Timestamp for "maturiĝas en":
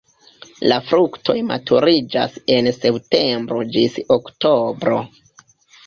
1.51-2.73